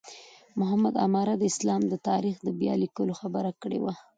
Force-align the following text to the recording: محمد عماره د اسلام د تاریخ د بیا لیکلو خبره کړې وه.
محمد 0.59 0.95
عماره 1.05 1.33
د 1.37 1.43
اسلام 1.51 1.81
د 1.87 1.93
تاریخ 2.09 2.35
د 2.41 2.47
بیا 2.59 2.73
لیکلو 2.83 3.13
خبره 3.21 3.51
کړې 3.61 3.79
وه. 3.83 3.93